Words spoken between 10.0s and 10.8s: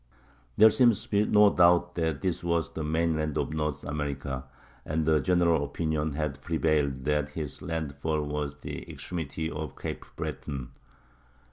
Breton.